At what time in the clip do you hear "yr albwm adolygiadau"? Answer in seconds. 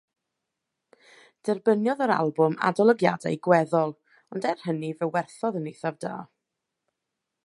2.05-3.37